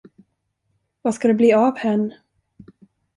Vad 1.01 1.15
ska 1.15 1.27
det 1.27 1.33
bli 1.33 1.53
av 1.53 1.77
herrn? 1.77 2.13